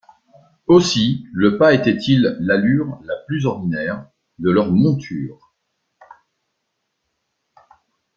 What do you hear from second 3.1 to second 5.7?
plus ordinaire de leurs montures.